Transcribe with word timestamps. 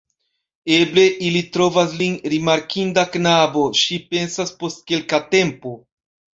Eble 0.77 1.03
ili 1.27 1.41
trovas 1.57 1.93
lin 1.99 2.17
rimarkinda 2.33 3.05
knabo, 3.19 3.69
ŝi 3.83 4.01
pensas 4.11 4.57
post 4.65 4.85
kelka 4.91 5.25
tempo. 5.39 5.79